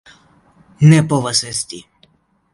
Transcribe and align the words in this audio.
Ne 0.93 1.03
povas 1.13 1.43
esti! 1.53 1.85